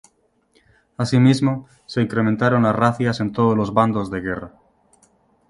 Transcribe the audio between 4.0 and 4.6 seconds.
de guerra.